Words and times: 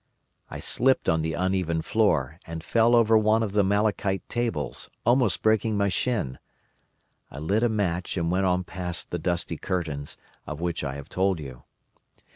I 0.49 0.57
slipped 0.57 1.07
on 1.07 1.21
the 1.21 1.33
uneven 1.35 1.83
floor, 1.83 2.39
and 2.47 2.63
fell 2.63 2.95
over 2.95 3.15
one 3.15 3.43
of 3.43 3.51
the 3.51 3.63
malachite 3.63 4.27
tables, 4.29 4.89
almost 5.05 5.43
breaking 5.43 5.77
my 5.77 5.89
shin. 5.89 6.39
I 7.29 7.37
lit 7.37 7.61
a 7.61 7.69
match 7.69 8.17
and 8.17 8.31
went 8.31 8.47
on 8.47 8.63
past 8.63 9.11
the 9.11 9.19
dusty 9.19 9.57
curtains, 9.57 10.17
of 10.47 10.59
which 10.59 10.83
I 10.83 10.95
have 10.95 11.07
told 11.07 11.39
you. 11.39 11.65